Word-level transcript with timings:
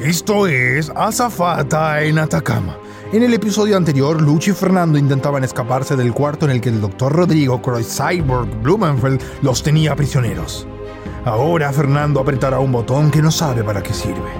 Esto 0.00 0.46
es 0.46 0.92
Azafata 0.94 2.02
en 2.04 2.20
Atacama. 2.20 2.78
En 3.12 3.24
el 3.24 3.34
episodio 3.34 3.76
anterior, 3.76 4.22
Luchi 4.22 4.52
y 4.52 4.54
Fernando 4.54 4.96
intentaban 4.96 5.42
escaparse 5.42 5.96
del 5.96 6.14
cuarto 6.14 6.44
en 6.44 6.52
el 6.52 6.60
que 6.60 6.68
el 6.68 6.80
Dr. 6.80 7.12
Rodrigo 7.12 7.60
Croy 7.60 7.82
Cyborg 7.82 8.48
Blumenfeld 8.62 9.20
los 9.42 9.60
tenía 9.60 9.96
prisioneros. 9.96 10.68
Ahora 11.24 11.72
Fernando 11.72 12.20
apretará 12.20 12.60
un 12.60 12.70
botón 12.70 13.10
que 13.10 13.20
no 13.20 13.32
sabe 13.32 13.64
para 13.64 13.82
qué 13.82 13.92
sirve. 13.92 14.30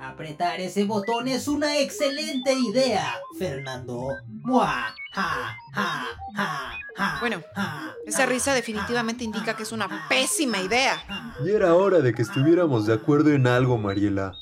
Apretar 0.00 0.60
ese 0.60 0.82
botón 0.82 1.28
es 1.28 1.46
una 1.46 1.78
excelente 1.78 2.52
idea, 2.52 3.14
Fernando. 3.38 4.08
Mua, 4.42 4.92
ja, 5.12 5.56
ja, 5.72 6.04
ja, 6.34 6.78
Bueno, 7.20 7.42
ja, 7.54 7.94
Esa 8.06 8.24
ja, 8.24 8.26
risa 8.26 8.54
definitivamente 8.54 9.24
indica 9.24 9.54
que 9.54 9.64
es 9.64 9.72
una 9.72 9.88
pésima 10.08 10.58
idea. 10.58 11.02
Y 11.44 11.50
era 11.50 11.74
hora 11.74 12.00
de 12.00 12.14
que 12.14 12.22
estuviéramos 12.22 12.86
de 12.86 12.94
acuerdo 12.94 13.30
en 13.30 13.46
algo, 13.46 13.76
Mariela. 13.76 14.32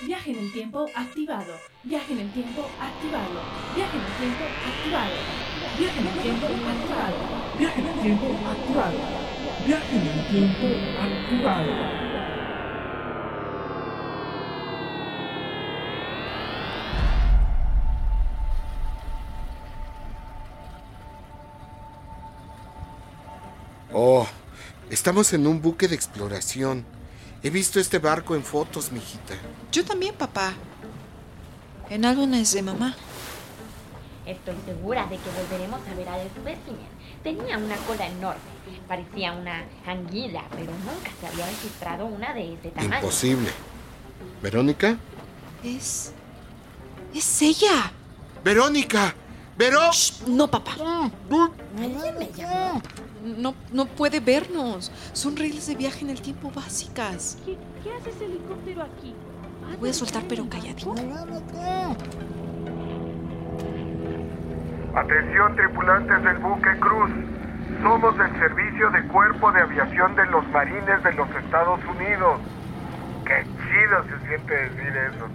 Viaje 0.00 0.30
en 0.30 0.38
el 0.38 0.52
tiempo 0.52 0.86
activado. 0.94 1.54
Viaje 1.84 2.12
en 2.12 2.20
el 2.20 2.32
tiempo 2.32 2.68
activado. 2.80 3.40
Viaje 3.74 3.96
en 3.96 4.04
el 4.04 4.12
tiempo 4.18 4.44
activado. 4.66 5.14
Viaje 5.78 6.00
en 6.00 6.06
el 6.06 6.22
tiempo 6.22 6.46
activado. 6.46 7.16
Viaje 7.58 7.80
en 7.80 7.86
el 7.86 8.00
tiempo 8.00 8.26
activado. 8.48 8.98
Viaje 9.66 9.96
en 9.96 10.06
el 10.06 10.26
tiempo 10.28 10.66
activado. 11.00 12.37
Oh, 24.00 24.24
estamos 24.90 25.32
en 25.32 25.44
un 25.44 25.60
buque 25.60 25.88
de 25.88 25.96
exploración. 25.96 26.84
He 27.42 27.50
visto 27.50 27.80
este 27.80 27.98
barco 27.98 28.36
en 28.36 28.44
fotos, 28.44 28.92
mijita. 28.92 29.34
Yo 29.72 29.84
también, 29.84 30.14
papá. 30.14 30.52
En 31.90 32.04
álbumes 32.04 32.52
de 32.52 32.62
mamá. 32.62 32.94
Estoy 34.24 34.54
segura 34.64 35.04
de 35.06 35.16
que 35.16 35.30
volveremos 35.30 35.80
a 35.84 35.94
ver 35.96 36.08
al 36.08 36.20
espécimen. 36.20 36.86
Tenía 37.24 37.58
una 37.58 37.74
cola 37.78 38.06
enorme. 38.06 38.40
Parecía 38.86 39.32
una 39.32 39.64
anguila, 39.84 40.44
pero 40.50 40.70
nunca 40.70 41.10
se 41.20 41.26
había 41.26 41.46
registrado 41.46 42.06
una 42.06 42.32
de 42.34 42.54
ese 42.54 42.68
tamaño. 42.68 42.94
Imposible. 42.98 43.50
¿Verónica? 44.40 44.96
Es. 45.64 46.12
Es 47.12 47.42
ella. 47.42 47.90
¡Verónica! 48.44 49.12
¡Veró! 49.58 49.90
Shh, 49.90 50.28
no, 50.28 50.48
papá. 50.48 50.76
Alguien 51.76 52.18
me 52.18 52.30
llamó. 52.32 52.80
No, 53.24 53.54
no 53.72 53.86
puede 53.86 54.20
vernos. 54.20 54.92
Son 55.12 55.36
reglas 55.36 55.66
de 55.66 55.74
viaje 55.74 56.04
en 56.04 56.10
el 56.10 56.22
tiempo 56.22 56.52
básicas. 56.54 57.36
¿Qué, 57.44 57.58
qué 57.82 57.92
hace 57.92 58.10
ese 58.10 58.26
helicóptero 58.26 58.84
aquí? 58.84 59.14
Me 59.68 59.76
voy 59.76 59.90
a 59.90 59.92
soltar, 59.92 60.22
pero 60.28 60.48
calladito. 60.48 60.94
Atención 64.94 65.56
tripulantes 65.56 66.22
del 66.22 66.38
buque 66.38 66.78
Cruz. 66.78 67.10
Somos 67.82 68.16
del 68.16 68.38
Servicio 68.38 68.90
de 68.90 69.02
Cuerpo 69.08 69.52
de 69.52 69.60
Aviación 69.60 70.14
de 70.14 70.26
los 70.26 70.46
Marines 70.48 71.02
de 71.02 71.12
los 71.14 71.28
Estados 71.30 71.80
Unidos. 71.84 72.40
Qué 73.26 73.44
chido 73.44 74.04
se 74.04 74.28
siente 74.28 74.54
decir 74.54 74.96
eso. 74.96 75.28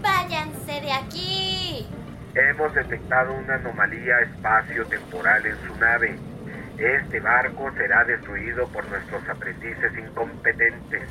¡Váyanse 0.00 0.80
de 0.80 0.92
aquí! 0.92 1.86
Hemos 2.34 2.74
detectado 2.74 3.34
una 3.34 3.56
anomalía 3.56 4.20
espacio-temporal 4.20 5.44
en 5.44 5.56
su 5.66 5.78
nave. 5.78 6.18
Este 6.78 7.20
barco 7.20 7.70
será 7.76 8.04
destruido 8.04 8.66
por 8.68 8.88
nuestros 8.88 9.22
aprendices 9.28 9.92
incompetentes. 9.98 11.02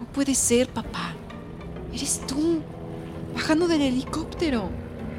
No 0.00 0.06
puede 0.06 0.34
ser, 0.34 0.68
papá. 0.68 1.12
Eres 1.92 2.22
tú. 2.26 2.62
Bajando 3.34 3.68
del 3.68 3.82
helicóptero. 3.82 4.70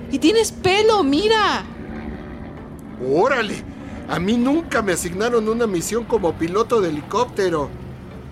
Y 0.10 0.18
tienes 0.18 0.52
pelo, 0.52 1.04
mira. 1.04 1.64
¡Órale! 3.06 3.64
A 4.10 4.20
mí 4.20 4.36
nunca 4.38 4.82
me 4.82 4.94
asignaron 4.94 5.48
una 5.48 5.68
misión 5.68 6.06
como 6.06 6.34
piloto 6.34 6.82
de 6.82 6.90
helicóptero. 6.90 7.70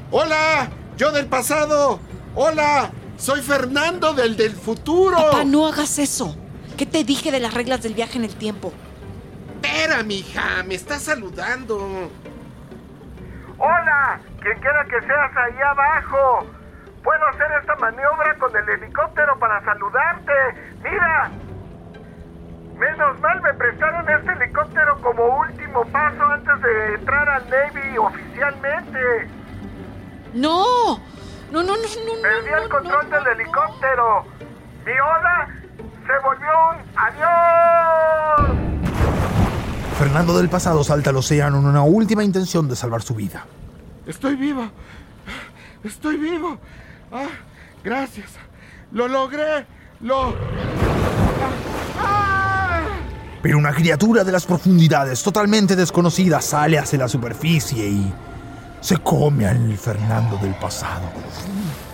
¡Hola! 0.10 0.70
¡Yo 0.98 1.12
del 1.12 1.28
pasado! 1.28 2.00
¡Hola! 2.34 2.92
¡Soy 3.18 3.42
Fernando 3.42 4.14
del 4.14 4.36
del 4.36 4.54
futuro! 4.54 5.18
Papá, 5.18 5.44
no 5.44 5.68
hagas 5.68 6.00
eso. 6.00 6.36
¿Qué 6.78 6.86
te 6.86 7.06
dije 7.06 7.32
de 7.32 7.40
las 7.40 7.54
reglas 7.54 7.82
del 7.84 7.94
viaje 7.94 8.18
en 8.18 8.26
el 8.26 8.36
tiempo? 8.36 8.74
Espera, 9.54 10.04
mija, 10.04 10.64
me 10.64 10.76
está 10.76 11.00
saludando. 11.00 12.12
¡Hola! 13.58 14.20
Quien 14.42 14.60
quiera 14.60 14.84
que 14.86 15.00
seas 15.00 15.32
ahí 15.38 15.62
abajo. 15.62 16.46
Puedo 17.02 17.28
hacer 17.28 17.48
esta 17.62 17.76
maniobra 17.76 18.36
con 18.38 18.54
el 18.56 18.68
helicóptero 18.68 19.40
para 19.40 19.64
saludarte. 19.64 20.34
¡Mira! 20.84 21.32
Menos 22.78 23.20
mal 23.22 23.42
me 23.42 23.54
prestaron 23.54 24.10
este 24.10 24.34
helicóptero 24.34 25.02
como 25.02 25.40
último 25.40 25.86
paso 25.86 26.24
antes 26.26 26.62
de 26.62 26.96
entrar 26.96 27.30
al 27.30 27.50
Navy 27.50 27.98
oficialmente. 27.98 29.30
No. 30.34 31.00
No, 31.52 31.64
no, 31.64 31.64
no, 31.64 31.76
no, 31.78 32.16
no. 32.16 32.22
Perdí 32.22 32.50
no, 32.50 32.58
el 32.58 32.70
control 32.70 33.10
no, 33.10 33.18
del 33.18 33.28
helicóptero. 33.28 34.26
Mi 34.86 34.92
oda 34.92 35.48
se 35.78 36.14
volvió 36.24 36.50
un 36.72 36.78
adiós. 36.96 38.56
Fernando 39.98 40.38
del 40.38 40.50
pasado 40.50 40.84
salta 40.84 41.10
al 41.10 41.18
océano 41.18 41.60
en 41.60 41.66
una 41.66 41.84
última 41.84 42.24
intención 42.24 42.68
de 42.68 42.76
salvar 42.76 43.02
su 43.02 43.16
vida. 43.16 43.46
Estoy 44.06 44.36
vivo. 44.36 44.70
Estoy 45.84 46.18
vivo. 46.18 46.58
Ah, 47.12 47.28
gracias. 47.84 48.32
Lo 48.92 49.08
logré. 49.08 49.66
Lo... 50.02 50.36
Ah. 52.00 52.82
Pero 53.42 53.58
una 53.58 53.74
criatura 53.74 54.24
de 54.24 54.32
las 54.32 54.46
profundidades 54.46 55.24
totalmente 55.24 55.76
desconocida 55.76 56.42
sale 56.42 56.78
hacia 56.80 57.00
la 57.00 57.08
superficie 57.08 57.88
y 57.88 58.14
se 58.82 58.98
come 58.98 59.48
al 59.48 59.78
Fernando 59.78 60.38
del 60.38 60.56
pasado. 60.56 61.08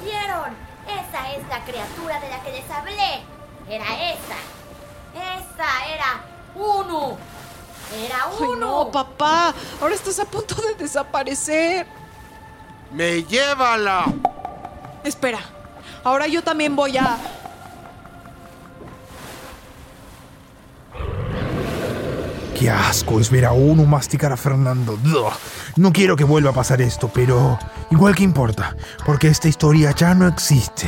¿Vieron? 0.04 0.54
Esa 0.88 1.32
es 1.34 1.48
la 1.50 1.64
criatura 1.66 2.20
de 2.20 2.30
la 2.30 2.42
que 2.44 2.52
les 2.52 2.70
hablé. 2.72 3.22
Era 3.72 3.86
esa. 4.12 4.38
Esa 5.16 5.86
era 5.96 6.22
uno. 6.56 7.18
Era 8.06 8.26
Ay, 8.26 8.48
uno. 8.50 8.56
no, 8.58 8.92
papá. 8.92 9.54
Ahora 9.80 9.96
estás 9.96 10.20
a 10.20 10.26
punto 10.26 10.56
de 10.56 10.76
desaparecer. 10.76 11.88
¡Me 12.92 13.24
llévala! 13.24 14.08
Espera. 15.06 15.40
Ahora 16.04 16.28
yo 16.28 16.44
también 16.44 16.76
voy 16.76 16.98
a... 16.98 17.18
Qué 22.60 22.70
asco 22.70 23.22
es 23.22 23.30
ver 23.32 23.46
a 23.46 23.54
uno 23.54 23.86
masticar 23.86 24.34
a 24.34 24.38
Fernando. 24.38 25.00
No 25.78 25.94
quiero 25.94 26.18
que 26.18 26.26
vuelva 26.26 26.50
a 26.50 26.54
pasar 26.54 26.82
esto, 26.82 27.08
pero 27.08 27.58
igual 27.90 28.16
que 28.16 28.24
importa, 28.24 28.76
porque 29.06 29.30
esta 29.30 29.48
historia 29.48 29.92
ya 29.92 30.14
no 30.14 30.28
existe. 30.28 30.88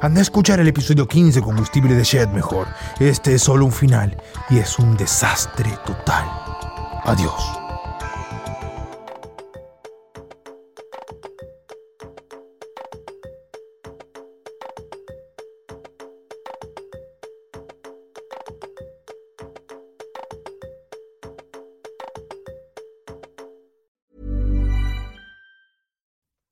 Anda 0.00 0.20
a 0.20 0.22
escuchar 0.22 0.60
el 0.60 0.68
episodio 0.68 1.06
15 1.06 1.40
Combustible 1.40 1.94
de 1.94 2.04
Shed 2.04 2.28
mejor. 2.28 2.68
Este 2.98 3.34
es 3.34 3.42
solo 3.42 3.64
un 3.64 3.72
final 3.72 4.16
y 4.50 4.58
es 4.58 4.78
un 4.78 4.96
desastre 4.96 5.70
total. 5.84 6.26
Adiós. 7.04 7.57